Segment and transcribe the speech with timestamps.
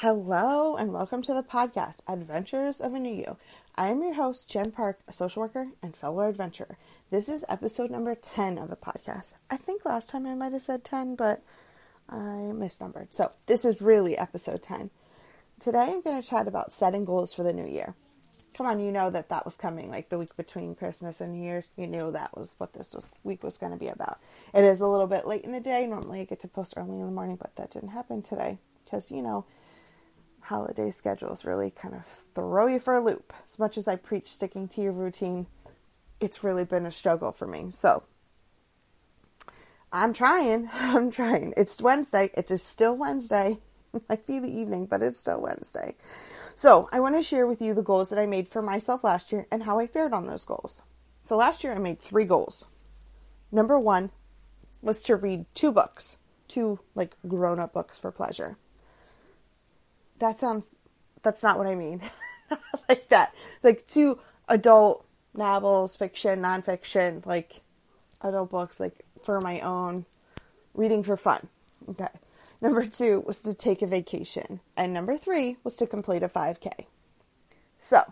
[0.00, 3.38] Hello and welcome to the podcast, Adventures of a New You.
[3.76, 6.76] I am your host, Jen Park, a social worker and fellow adventurer.
[7.10, 9.32] This is episode number 10 of the podcast.
[9.50, 11.42] I think last time I might have said 10, but
[12.10, 13.06] I misnumbered.
[13.14, 14.90] So this is really episode 10.
[15.60, 17.94] Today I'm going to chat about setting goals for the new year.
[18.54, 21.42] Come on, you know that that was coming like the week between Christmas and New
[21.42, 21.70] Year's.
[21.74, 24.18] You knew that was what this was, week was going to be about.
[24.52, 25.86] It is a little bit late in the day.
[25.86, 29.10] Normally I get to post early in the morning, but that didn't happen today because,
[29.10, 29.46] you know,
[30.46, 33.32] holiday schedules really kind of throw you for a loop.
[33.44, 35.46] As much as I preach sticking to your routine,
[36.20, 37.68] it's really been a struggle for me.
[37.72, 38.04] So
[39.92, 40.70] I'm trying.
[40.74, 41.52] I'm trying.
[41.56, 42.30] It's Wednesday.
[42.34, 43.58] It is still Wednesday.
[43.94, 45.94] It might be the evening, but it's still Wednesday.
[46.54, 49.32] So I want to share with you the goals that I made for myself last
[49.32, 50.82] year and how I fared on those goals.
[51.22, 52.66] So last year I made three goals.
[53.50, 54.10] Number one
[54.82, 58.58] was to read two books, two like grown up books for pleasure
[60.18, 60.78] that sounds
[61.22, 62.00] that's not what I mean.
[62.88, 63.34] like that.
[63.62, 67.62] Like two adult novels, fiction, nonfiction, like
[68.22, 70.06] adult books, like for my own
[70.74, 71.48] reading for fun.
[71.88, 72.08] Okay.
[72.60, 74.60] Number two was to take a vacation.
[74.76, 76.86] And number three was to complete a 5K.
[77.78, 78.02] So,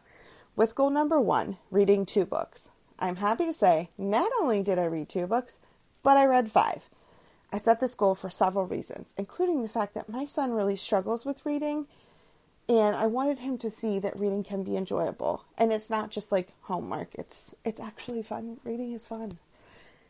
[0.57, 4.85] with goal number one, reading two books, I'm happy to say not only did I
[4.85, 5.59] read two books,
[6.03, 6.83] but I read five.
[7.55, 11.25] I set this goal for several reasons, including the fact that my son really struggles
[11.25, 11.87] with reading,
[12.69, 15.45] and I wanted him to see that reading can be enjoyable.
[15.57, 17.15] And it's not just like homework.
[17.15, 18.59] It's it's actually fun.
[18.65, 19.39] Reading is fun.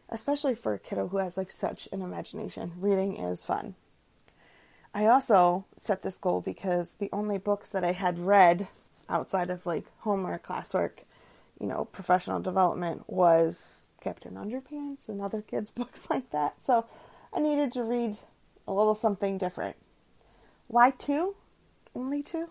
[0.09, 2.73] Especially for a kiddo who has like such an imagination.
[2.79, 3.75] Reading is fun.
[4.95, 8.69] I also set this goal because the only books that I had read
[9.07, 11.01] outside of like homework, classwork,
[11.61, 16.65] you know, professional development was Captain Underpants and other kids' books like that.
[16.65, 16.87] So
[17.35, 18.17] I needed to read
[18.67, 19.77] a little something different.
[20.69, 21.35] Why two?
[21.95, 22.51] Only two?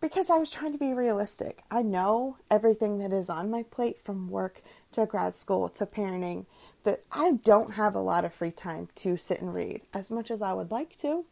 [0.00, 1.62] Because I was trying to be realistic.
[1.70, 4.60] I know everything that is on my plate from work
[4.92, 6.46] to grad school to parenting
[6.82, 10.30] that I don't have a lot of free time to sit and read as much
[10.30, 11.24] as I would like to.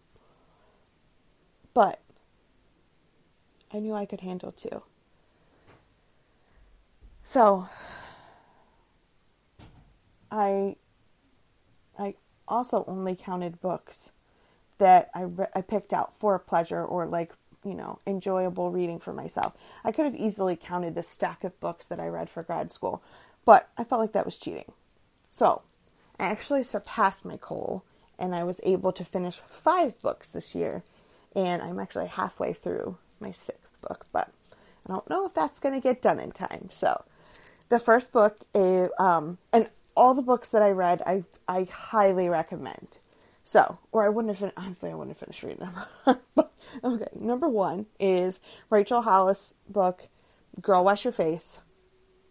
[1.75, 2.01] But
[3.73, 4.83] I knew I could handle two.
[7.23, 7.69] So
[10.31, 10.77] I
[11.99, 12.15] I
[12.51, 14.11] also only counted books
[14.79, 17.33] that I, re- I picked out for pleasure or like,
[17.65, 19.55] you know, enjoyable reading for myself.
[19.85, 23.03] I could have easily counted the stack of books that I read for grad school,
[23.45, 24.73] but I felt like that was cheating.
[25.31, 25.63] So
[26.19, 27.85] I actually surpassed my goal
[28.19, 30.83] and I was able to finish five books this year.
[31.35, 34.31] And I'm actually halfway through my sixth book, but
[34.87, 36.69] I don't know if that's going to get done in time.
[36.73, 37.05] So
[37.69, 42.29] the first book, is, um, and all the books that I read, I I highly
[42.29, 42.99] recommend.
[43.45, 45.69] So, or I wouldn't have fin- honestly I wouldn't have finished reading
[46.07, 46.19] them.
[46.85, 50.09] okay, number one is Rachel Hollis' book,
[50.61, 51.61] "Girl Wash Your Face."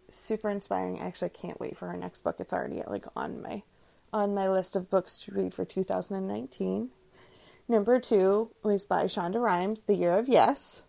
[0.08, 0.98] Super inspiring.
[0.98, 2.36] Actually, I can't wait for her next book.
[2.38, 3.62] It's already like on my
[4.12, 6.90] on my list of books to read for 2019.
[7.68, 10.82] Number two was by Shonda Rhimes, The Year of Yes.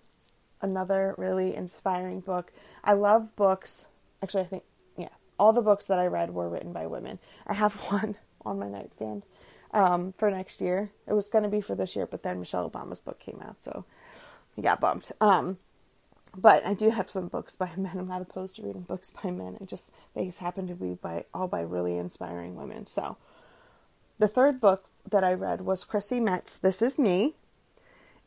[0.62, 2.52] Another really inspiring book.
[2.84, 3.88] I love books.
[4.24, 4.64] Actually, I think
[5.41, 7.18] all the books that I read were written by women.
[7.47, 8.16] I have one
[8.46, 9.24] on my nightstand
[9.74, 10.91] um, for next year.
[11.07, 13.63] It was going to be for this year, but then Michelle Obama's book came out,
[13.63, 13.84] so
[14.56, 15.12] he got bumped.
[15.19, 15.57] Um,
[16.38, 17.97] but I do have some books by men.
[17.97, 19.57] I'm not opposed to reading books by men.
[19.59, 22.85] I just they just happen to be by all by really inspiring women.
[22.85, 23.18] So
[24.19, 27.34] the third book that I read was Chrissy Metz, This Is Me.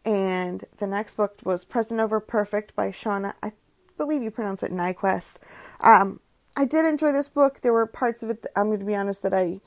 [0.04, 3.34] And the next book was Present Over Perfect by Shauna.
[3.40, 3.52] I
[3.96, 5.36] believe you pronounce it Niequist.
[5.80, 6.20] Um,
[6.56, 7.60] I did enjoy this book.
[7.60, 9.60] There were parts of it, that, I'm going to be honest, that I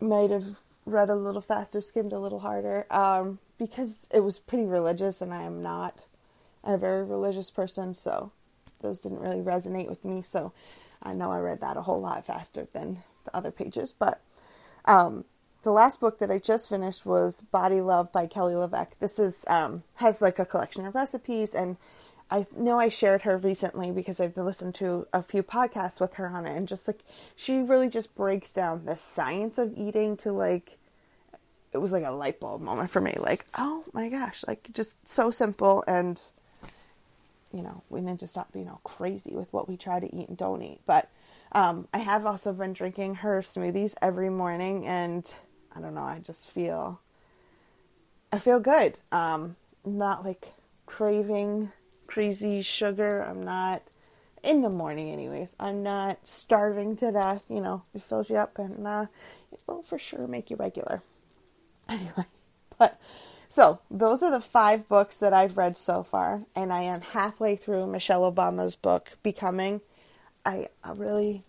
[0.00, 4.64] might have read a little faster, skimmed a little harder, um, because it was pretty
[4.64, 6.04] religious, and I am not
[6.62, 8.32] a very religious person, so
[8.82, 10.22] those didn't really resonate with me.
[10.22, 10.52] So
[11.02, 13.94] I know I read that a whole lot faster than the other pages.
[13.98, 14.20] But
[14.84, 15.24] um,
[15.62, 18.98] the last book that I just finished was Body Love by Kelly LeVeque.
[18.98, 21.76] This is um, has like a collection of recipes and
[22.30, 26.28] I know I shared her recently because I've listened to a few podcasts with her
[26.28, 27.00] on it, and just like
[27.36, 30.78] she really just breaks down the science of eating to like
[31.72, 33.14] it was like a light bulb moment for me.
[33.18, 36.20] Like, oh my gosh, like just so simple, and
[37.52, 40.28] you know, we need to stop being all crazy with what we try to eat
[40.28, 40.80] and don't eat.
[40.84, 41.08] But
[41.52, 45.32] um, I have also been drinking her smoothies every morning, and
[45.74, 47.00] I don't know, I just feel
[48.32, 48.98] I feel good.
[49.12, 50.48] Um, not like
[50.86, 51.70] craving
[52.06, 53.22] crazy sugar.
[53.22, 53.82] I'm not
[54.44, 55.54] in the morning, anyways.
[55.60, 57.44] I'm not starving to death.
[57.50, 59.06] You know, it fills you up, and uh,
[59.52, 61.02] it will for sure make you regular.
[61.90, 62.26] Anyway,
[62.78, 62.98] but
[63.48, 67.56] So, those are the five books that I've read so far, and I am halfway
[67.56, 69.80] through Michelle Obama's book, Becoming.
[70.46, 71.42] I, I really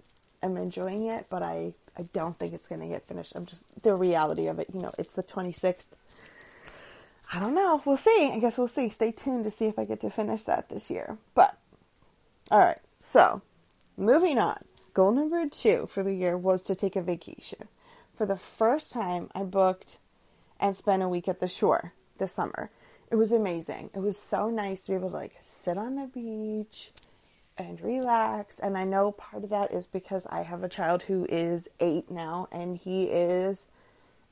[0.44, 3.33] am enjoying it, but I, I don't think it's going to get finished.
[3.36, 5.88] I'm just, the reality of it, you know, it's the 26th.
[7.34, 7.82] I don't know.
[7.86, 8.32] We'll see.
[8.34, 8.90] I guess we'll see.
[8.90, 11.18] Stay tuned to see if I get to finish that this year.
[11.36, 11.58] But,
[12.52, 13.42] alright, so
[13.98, 14.64] moving on.
[14.94, 17.68] Goal number two for the year was to take a vacation.
[18.16, 19.98] For the first time, I booked
[20.60, 22.72] and spent a week at the shore this summer.
[23.12, 23.92] It was amazing.
[23.94, 26.92] It was so nice to be able to like sit on the beach
[27.58, 28.60] and relax.
[28.60, 32.10] And I know part of that is because I have a child who is eight
[32.10, 33.68] now and he is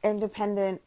[0.04, 0.82] independent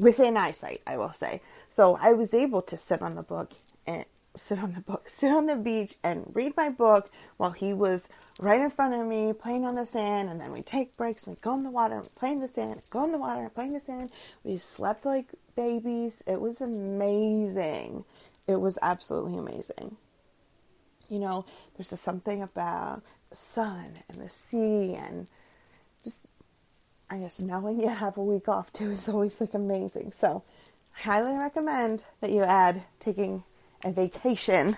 [0.00, 1.42] within eyesight, I will say.
[1.68, 3.52] So I was able to sit on the book
[3.86, 4.04] and
[4.34, 8.08] sit on the book, sit on the beach and read my book while he was
[8.40, 10.30] right in front of me playing on the sand.
[10.30, 13.04] And then we take breaks, we go in the water, play in the sand, go
[13.04, 14.10] in the water, play in the sand.
[14.42, 16.24] We slept like babies.
[16.26, 18.04] It was amazing.
[18.48, 19.96] It was absolutely amazing.
[21.08, 21.44] You know,
[21.76, 25.28] there's just something about the sun and the sea and
[27.12, 30.12] I guess, knowing you have a week off too is always like amazing.
[30.12, 30.44] So,
[30.96, 33.42] I highly recommend that you add taking
[33.82, 34.76] a vacation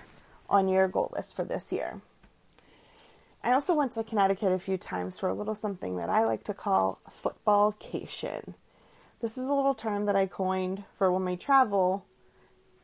[0.49, 2.01] on your goal list for this year.
[3.43, 6.43] I also went to Connecticut a few times for a little something that I like
[6.45, 8.55] to call footballcation.
[9.21, 12.05] This is a little term that I coined for when we travel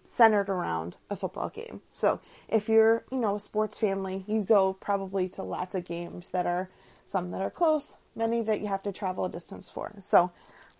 [0.03, 1.81] centered around a football game.
[1.91, 2.19] So,
[2.49, 6.45] if you're, you know, a sports family, you go probably to lots of games that
[6.45, 6.69] are
[7.07, 9.93] some that are close, many that you have to travel a distance for.
[9.99, 10.31] So,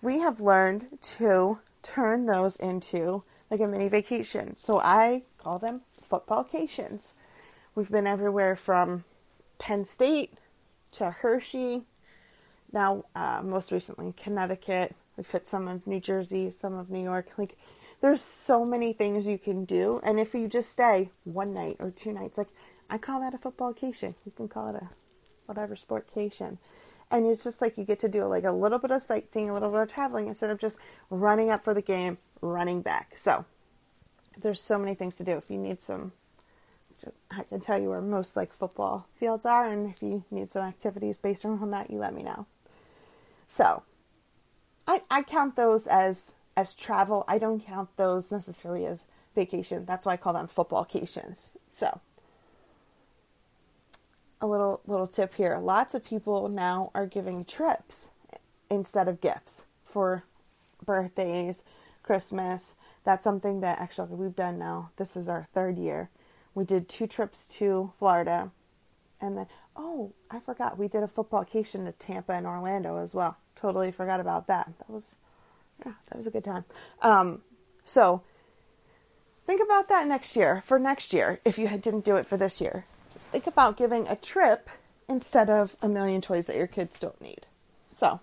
[0.02, 4.56] we have learned to turn those into like a mini vacation.
[4.60, 7.14] So I call them footballcations.
[7.76, 9.04] We've been everywhere from
[9.58, 10.34] Penn State
[10.94, 11.84] to Hershey.
[12.72, 14.96] Now, uh, most recently, Connecticut.
[15.18, 17.38] We've hit some of New Jersey, some of New York.
[17.38, 17.58] Like,
[18.02, 20.00] there's so many things you can do.
[20.04, 22.48] And if you just stay one night or two nights, like,
[22.90, 24.16] I call that a footballcation.
[24.26, 24.90] You can call it a
[25.46, 26.58] whatever sportcation
[27.12, 29.54] and it's just like you get to do like a little bit of sightseeing, a
[29.54, 30.78] little bit of traveling instead of just
[31.10, 33.14] running up for the game, running back.
[33.18, 33.46] So
[34.42, 35.32] there's so many things to do.
[35.32, 36.12] If you need some,
[37.32, 40.64] I can tell you where most like football fields are, and if you need some
[40.64, 42.46] activities based around that, you let me know.
[43.48, 43.84] So
[44.88, 47.26] I I count those as as travel.
[47.28, 49.86] I don't count those necessarily as vacation.
[49.86, 51.50] That's why I call them footballcations.
[51.70, 52.02] So
[54.42, 55.58] a little little tip here.
[55.58, 58.10] Lots of people now are giving trips
[58.70, 60.24] instead of gifts for
[60.86, 61.64] birthdays,
[62.04, 62.76] Christmas.
[63.04, 64.92] That's something that actually we've done now.
[64.98, 66.10] This is our third year.
[66.54, 68.52] We did two trips to Florida,
[69.20, 73.38] and then oh, I forgot we did a footballcation to Tampa and Orlando as well.
[73.56, 74.72] Totally forgot about that.
[74.78, 75.18] That was
[75.86, 76.66] yeah, that was a good time.
[77.02, 77.42] Um,
[77.84, 78.22] so
[79.46, 82.62] think about that next year for next year if you didn't do it for this
[82.62, 82.86] year
[83.32, 84.70] think about giving a trip
[85.08, 87.46] instead of a million toys that your kids don't need.
[87.92, 88.20] So,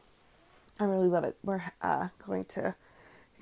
[0.78, 1.36] I really love it.
[1.42, 2.74] We're uh, going to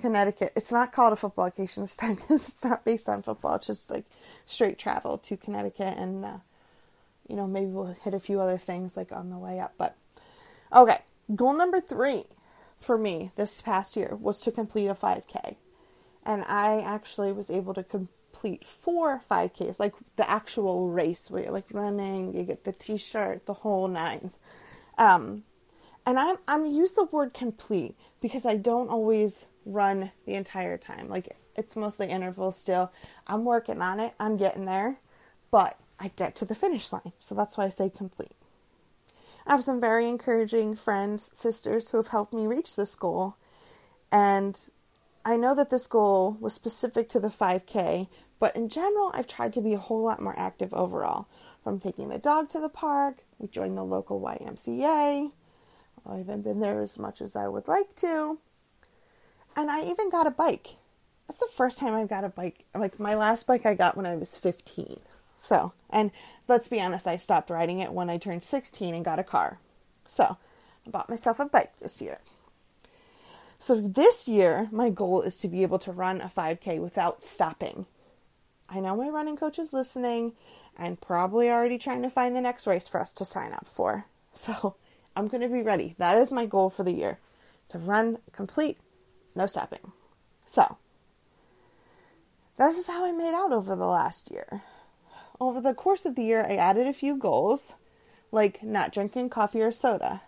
[0.01, 0.53] Connecticut.
[0.55, 3.55] It's not called a football vacation this time because it's not based on football.
[3.55, 4.05] It's just like
[4.45, 6.37] straight travel to Connecticut, and uh,
[7.27, 9.73] you know maybe we'll hit a few other things like on the way up.
[9.77, 9.95] But
[10.73, 10.99] okay,
[11.35, 12.25] goal number three
[12.79, 15.55] for me this past year was to complete a 5K,
[16.25, 21.43] and I actually was able to complete complete four 5Ks, like the actual race where
[21.43, 24.37] you're like running, you get the t-shirt, the whole nines.
[24.97, 25.43] Um,
[26.05, 31.09] and I'm, I'm use the word complete because I don't always run the entire time.
[31.09, 32.91] Like it's mostly interval still.
[33.25, 34.13] I'm working on it.
[34.19, 34.97] I'm getting there,
[35.49, 37.13] but I get to the finish line.
[37.19, 38.35] So that's why I say complete.
[39.47, 43.37] I have some very encouraging friends, sisters who have helped me reach this goal.
[44.11, 44.59] And
[45.25, 48.07] I know that this goal was specific to the 5K,
[48.39, 51.27] but in general, I've tried to be a whole lot more active overall.
[51.63, 55.31] From taking the dog to the park, we joined the local YMCA,
[56.05, 58.37] although I haven't been there as much as I would like to.
[59.55, 60.75] And I even got a bike.
[61.27, 62.65] That's the first time I've got a bike.
[62.75, 64.99] Like my last bike I got when I was 15.
[65.37, 66.11] So, and
[66.47, 69.59] let's be honest, I stopped riding it when I turned 16 and got a car.
[70.07, 70.37] So,
[70.85, 72.19] I bought myself a bike this year.
[73.57, 77.87] So, this year, my goal is to be able to run a 5K without stopping
[78.69, 80.33] I know my running coach is listening
[80.77, 84.05] and probably already trying to find the next race for us to sign up for.
[84.37, 84.75] So
[85.15, 85.95] I'm going to be ready.
[85.97, 87.19] That is my goal for the year
[87.69, 88.77] to run complete,
[89.33, 89.93] no stopping.
[90.45, 90.77] So
[92.57, 94.61] this is how I made out over the last year.
[95.39, 97.75] Over the course of the year, I added a few goals,
[98.31, 100.21] like not drinking coffee or soda.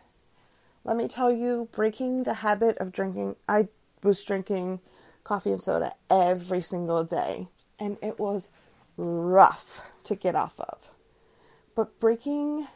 [0.84, 3.68] Let me tell you, breaking the habit of drinking, I
[4.04, 4.80] was drinking
[5.24, 7.48] coffee and soda every single day.
[7.80, 8.50] And it was
[8.98, 10.90] rough to get off of.
[11.76, 12.68] But breaking,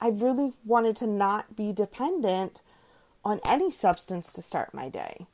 [0.00, 2.60] I really wanted to not be dependent
[3.24, 5.26] on any substance to start my day.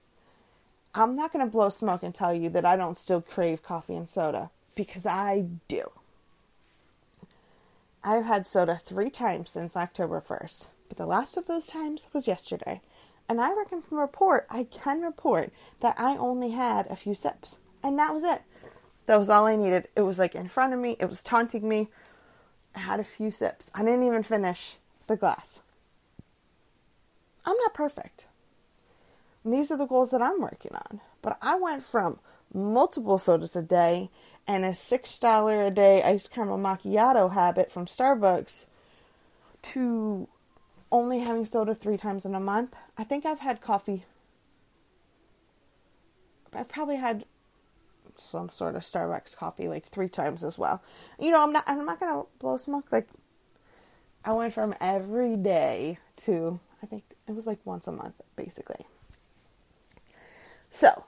[0.94, 3.97] I'm not going to blow smoke and tell you that I don't still crave coffee
[3.97, 5.90] and soda because I do.
[8.04, 12.26] I've had soda three times since October 1st, but the last of those times was
[12.26, 12.80] yesterday.
[13.28, 17.59] And I reckon from report, I can report that I only had a few sips.
[17.82, 18.42] And that was it.
[19.06, 19.88] That was all I needed.
[19.97, 21.88] It was like in front of me, it was taunting me.
[22.75, 23.71] I had a few sips.
[23.75, 25.61] I didn't even finish the glass.
[27.44, 28.26] I'm not perfect.
[29.44, 31.00] And these are the goals that I'm working on.
[31.21, 32.21] But I went from
[32.54, 34.11] multiple sodas a day
[34.47, 38.66] and a $6 a day iced caramel macchiato habit from Starbucks
[39.62, 40.28] to
[40.90, 42.75] only having soda three times in a month.
[42.99, 44.04] I think I've had coffee.
[46.52, 47.25] I've probably had
[48.16, 50.83] some sort of Starbucks coffee like three times as well.
[51.19, 52.87] You know, I'm not I'm not gonna blow smoke.
[52.90, 53.09] Like
[54.25, 58.87] I went from every day to I think it was like once a month basically.
[60.71, 61.04] So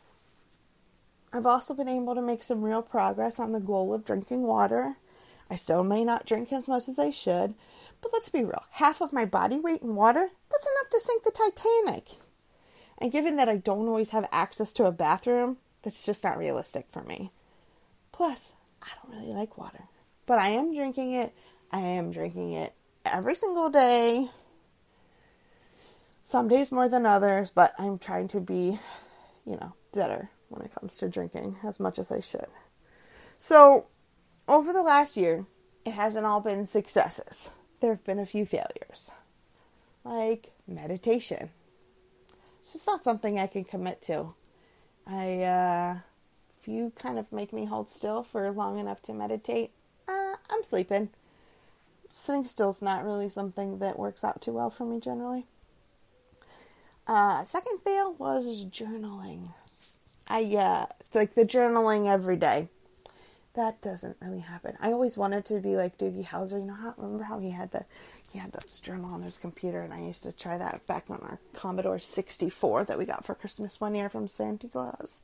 [1.32, 4.96] I've also been able to make some real progress on the goal of drinking water.
[5.50, 7.54] I still may not drink as much as I should,
[8.00, 8.64] but let's be real.
[8.72, 12.20] Half of my body weight in water, that's enough to sink the Titanic.
[12.98, 16.86] And given that I don't always have access to a bathroom, that's just not realistic
[16.88, 17.30] for me.
[18.10, 19.84] Plus, I don't really like water.
[20.26, 21.34] But I am drinking it.
[21.70, 22.72] I am drinking it
[23.04, 24.30] every single day.
[26.24, 28.78] Some days more than others, but I'm trying to be,
[29.44, 32.46] you know, better when it comes to drinking as much as I should.
[33.38, 33.84] So,
[34.48, 35.44] over the last year,
[35.84, 37.50] it hasn't all been successes.
[37.80, 39.10] There have been a few failures,
[40.02, 41.50] like meditation.
[42.62, 44.34] It's just not something I can commit to.
[45.06, 45.98] I, uh,
[46.58, 49.70] if you kind of make me hold still for long enough to meditate,
[50.08, 51.10] uh, I'm sleeping.
[52.08, 55.46] Sitting still's not really something that works out too well for me generally.
[57.06, 59.48] Uh, second fail was journaling.
[60.26, 62.68] I, uh, like the journaling every day.
[63.54, 64.76] That doesn't really happen.
[64.80, 66.52] I always wanted to be like Doogie Howser.
[66.52, 67.84] You know how, remember how he had the,
[68.34, 71.20] he had this journal on his computer, and I used to try that back on
[71.22, 75.22] our Commodore 64 that we got for Christmas one year from Santa Claus.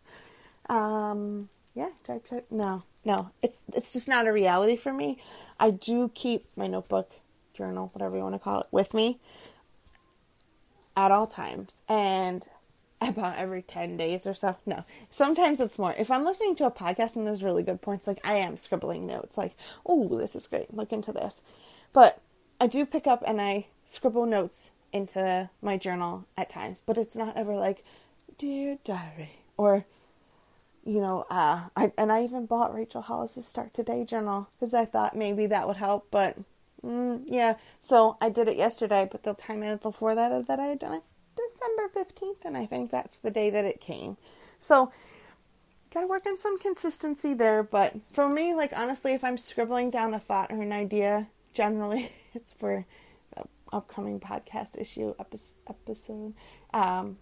[0.68, 1.90] Um, yeah.
[2.52, 5.18] No, no, it's it's just not a reality for me.
[5.58, 7.10] I do keep my notebook,
[7.52, 9.18] journal, whatever you want to call it, with me
[10.96, 12.46] at all times, and
[13.00, 14.54] about every 10 days or so.
[14.66, 15.96] No, sometimes it's more.
[15.98, 19.04] If I'm listening to a podcast and there's really good points, like I am scribbling
[19.08, 21.42] notes, like, oh, this is great, look into this.
[21.92, 22.20] But
[22.60, 27.16] I do pick up and I scribble notes into my journal at times, but it's
[27.16, 27.82] not ever like,
[28.36, 29.86] dear diary, or,
[30.84, 34.84] you know, uh, I, and I even bought Rachel Hollis's Start Today journal because I
[34.84, 36.36] thought maybe that would help, but
[36.84, 40.80] mm, yeah, so I did it yesterday, but the time before that that I had
[40.80, 41.02] done it,
[41.36, 44.18] December 15th, and I think that's the day that it came.
[44.58, 44.92] So,
[45.94, 50.12] gotta work on some consistency there, but for me, like, honestly, if I'm scribbling down
[50.12, 52.84] a thought or an idea, generally it's for
[53.72, 55.14] upcoming podcast issue
[55.68, 56.34] episode.
[56.72, 57.18] Um,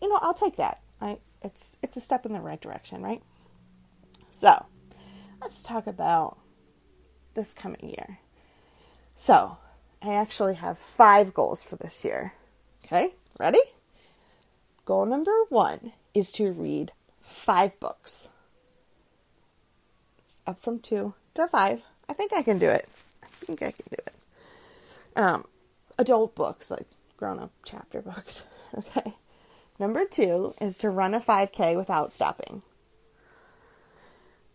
[0.00, 0.80] you know, I'll take that.
[1.00, 3.22] I it's it's a step in the right direction, right?
[4.30, 4.64] So,
[5.40, 6.38] let's talk about
[7.34, 8.18] this coming year.
[9.14, 9.58] So,
[10.02, 12.32] I actually have five goals for this year.
[12.84, 13.60] Okay, ready?
[14.84, 18.28] Goal number one is to read five books.
[20.46, 21.82] Up from two to five.
[22.08, 22.88] I think I can do it.
[23.22, 24.14] I think I can do it.
[25.16, 25.44] Um,
[25.98, 28.44] adult books, like grown up chapter books.
[28.74, 29.12] Okay.
[29.78, 32.62] Number two is to run a 5K without stopping.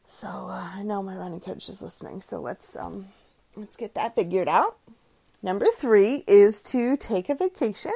[0.08, 3.10] So uh, I know my running coach is listening, so let's um,
[3.56, 4.78] let's get that figured out.
[5.44, 7.92] Number three is to take a vacation.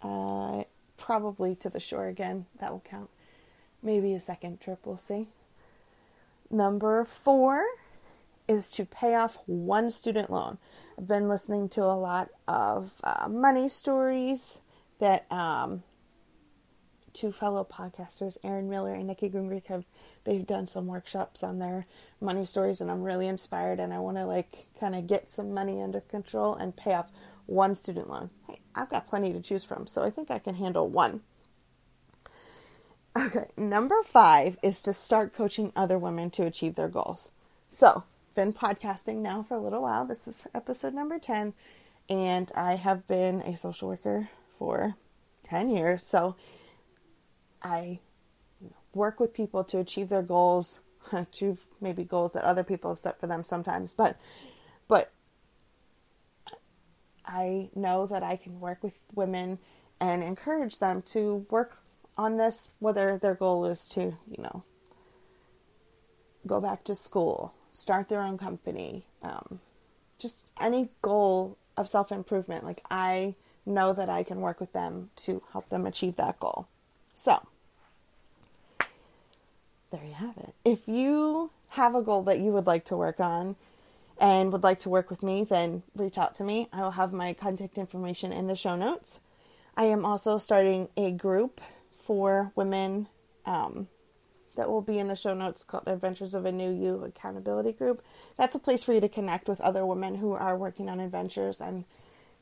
[0.00, 0.64] Uh,
[0.96, 2.46] probably to the shore again.
[2.60, 3.10] That will count.
[3.82, 4.80] Maybe a second trip.
[4.86, 5.26] We'll see.
[6.50, 7.64] Number four
[8.48, 10.58] is to pay off one student loan.
[10.98, 14.58] I've been listening to a lot of uh, money stories
[15.00, 15.82] that um,
[17.12, 19.84] two fellow podcasters, Aaron Miller and Nikki Gungrich, have
[20.24, 21.86] they've done some workshops on their
[22.20, 23.80] money stories, and I'm really inspired.
[23.80, 27.10] And I want to like kind of get some money under control and pay off
[27.46, 28.30] one student loan.
[28.48, 31.22] Hey, I've got plenty to choose from, so I think I can handle one.
[33.16, 37.28] Okay, number five is to start coaching other women to achieve their goals.
[37.70, 38.02] So,
[38.34, 40.04] been podcasting now for a little while.
[40.04, 41.54] This is episode number 10,
[42.08, 44.96] and I have been a social worker for
[45.44, 46.04] 10 years.
[46.04, 46.34] So
[47.62, 48.00] I
[48.92, 50.80] work with people to achieve their goals,
[51.32, 54.16] to maybe goals that other people have set for them sometimes, but
[54.88, 55.12] but
[57.24, 59.58] I know that I can work with women
[60.00, 61.78] and encourage them to work
[62.18, 64.62] on this, whether their goal is to, you know,
[66.46, 69.60] go back to school, start their own company, um,
[70.18, 72.64] just any goal of self improvement.
[72.64, 73.34] Like, I
[73.66, 76.68] know that I can work with them to help them achieve that goal.
[77.14, 77.46] So,
[79.90, 80.54] there you have it.
[80.64, 83.56] If you have a goal that you would like to work on
[84.18, 86.68] and would like to work with me, then reach out to me.
[86.72, 89.18] I will have my contact information in the show notes.
[89.76, 91.60] I am also starting a group
[91.98, 93.08] for women
[93.44, 93.88] um,
[94.56, 98.02] that will be in the show notes called Adventures of a New You Accountability Group.
[98.36, 101.60] That's a place for you to connect with other women who are working on adventures
[101.60, 101.84] and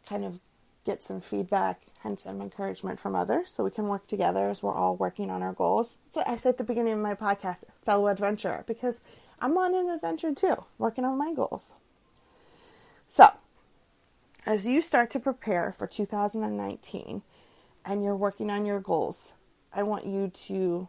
[0.07, 0.41] kind of
[0.85, 4.75] get some feedback and some encouragement from others so we can work together as we're
[4.75, 5.97] all working on our goals.
[6.11, 9.01] So I said at the beginning of my podcast, fellow adventurer, because
[9.41, 11.73] I'm on an adventure too, working on my goals.
[13.09, 13.29] So,
[14.47, 17.23] as you start to prepare for 2019
[17.85, 19.35] and you're working on your goals,
[19.73, 20.89] I want you to,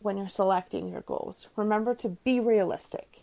[0.00, 3.22] when you're selecting your goals, remember to be realistic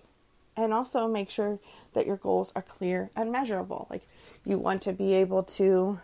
[0.57, 1.59] and also make sure
[1.93, 3.87] that your goals are clear and measurable.
[3.89, 4.07] Like,
[4.45, 5.99] you want to be able to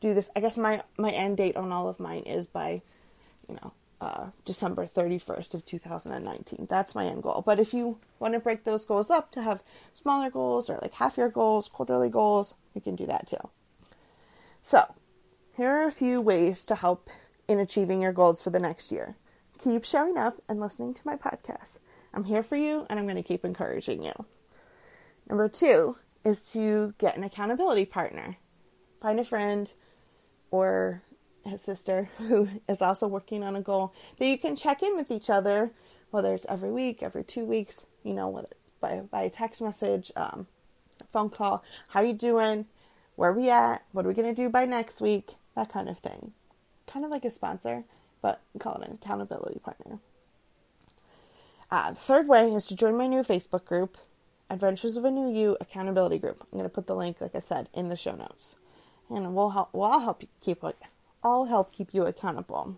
[0.00, 0.30] do this.
[0.36, 2.82] I guess my, my end date on all of mine is by,
[3.48, 6.68] you know, uh, December 31st of 2019.
[6.70, 7.42] That's my end goal.
[7.44, 9.62] But if you want to break those goals up to have
[9.94, 13.50] smaller goals or like half year goals, quarterly goals, you can do that too.
[14.62, 14.94] So,
[15.56, 17.10] here are a few ways to help
[17.48, 19.16] in achieving your goals for the next year.
[19.58, 21.78] Keep showing up and listening to my podcast.
[22.14, 24.12] I'm here for you and I'm going to keep encouraging you.
[25.28, 28.36] Number two is to get an accountability partner.
[29.00, 29.70] Find a friend
[30.52, 31.02] or
[31.44, 35.10] a sister who is also working on a goal that you can check in with
[35.10, 35.72] each other,
[36.10, 38.48] whether it's every week, every two weeks, you know, whether
[38.80, 40.46] by by text message, um,
[41.12, 41.64] phone call.
[41.88, 42.66] How you doing?
[43.16, 43.82] Where we at?
[43.90, 45.34] What are we gonna do by next week?
[45.56, 46.32] That kind of thing.
[46.86, 47.84] Kind of like a sponsor,
[48.20, 49.98] but call it an accountability partner.
[51.70, 53.98] Uh, third way is to join my new Facebook group,
[54.48, 56.40] Adventures of a New You Accountability Group.
[56.40, 58.56] I'm going to put the link, like I said, in the show notes,
[59.10, 59.68] and we'll help.
[59.72, 60.64] Well, I'll help you keep
[61.22, 62.76] all help keep you accountable.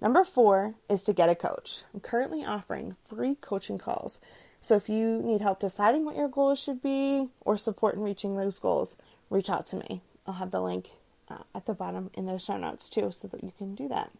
[0.00, 1.82] Number four is to get a coach.
[1.92, 4.20] I'm currently offering free coaching calls.
[4.60, 8.36] So if you need help deciding what your goals should be or support in reaching
[8.36, 8.96] those goals,
[9.30, 10.02] reach out to me.
[10.26, 10.90] I'll have the link
[11.28, 14.10] uh, at the bottom in the show notes too so that you can do that.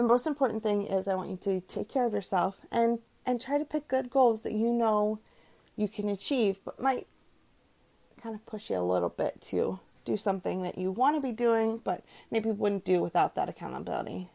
[0.00, 3.38] The most important thing is I want you to take care of yourself and and
[3.38, 5.18] try to pick good goals that you know
[5.76, 7.06] you can achieve but might
[8.22, 11.32] kind of push you a little bit to do something that you want to be
[11.32, 14.30] doing, but maybe wouldn't do without that accountability.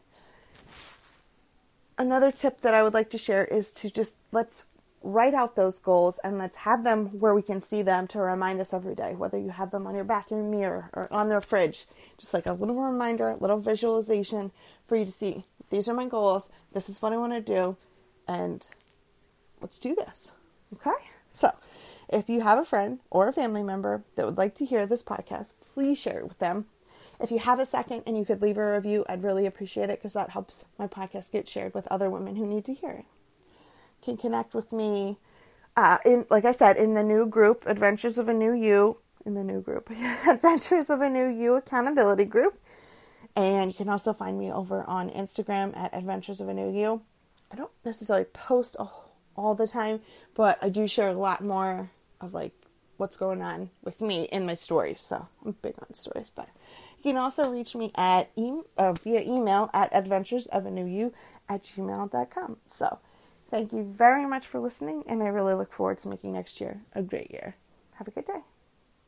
[1.98, 4.62] Another tip that I would like to share is to just let's
[5.02, 8.60] write out those goals and let's have them where we can see them to remind
[8.60, 11.86] us every day, whether you have them on your bathroom mirror or on the fridge,
[12.18, 14.50] just like a little reminder, a little visualization
[14.86, 17.76] for you to see these are my goals, this is what I want to do,
[18.28, 18.66] and
[19.60, 20.32] let's do this.
[20.74, 20.96] Okay?
[21.32, 21.52] So,
[22.08, 25.02] if you have a friend or a family member that would like to hear this
[25.02, 26.66] podcast, please share it with them.
[27.18, 29.98] If you have a second and you could leave a review, I'd really appreciate it
[29.98, 33.04] because that helps my podcast get shared with other women who need to hear it.
[34.02, 35.16] Can connect with me,
[35.76, 39.34] uh, in like I said, in the new group, Adventures of a New You, in
[39.34, 39.90] the new group,
[40.28, 42.60] Adventures of a New You Accountability Group.
[43.36, 47.02] And you can also find me over on Instagram at Adventures of a New You.
[47.52, 48.76] I don't necessarily post
[49.36, 50.00] all the time,
[50.34, 52.52] but I do share a lot more of like
[52.96, 55.02] what's going on with me in my stories.
[55.02, 56.48] So I'm big on stories, but
[56.98, 61.12] you can also reach me at e- uh, via email at adventuresofanewU
[61.48, 62.56] at gmail.com.
[62.66, 62.98] So
[63.50, 66.80] thank you very much for listening, and I really look forward to making next year
[66.94, 67.56] a great year.
[67.96, 68.55] Have a good day.